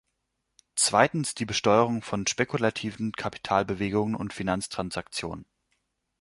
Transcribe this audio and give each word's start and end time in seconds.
Zweitens 0.73 1.35
die 1.35 1.45
Besteuerung 1.45 2.01
von 2.01 2.25
spekulativen 2.25 3.11
Kapitalbewegungen 3.11 4.15
und 4.15 4.33
Finanztransaktionen. 4.33 5.45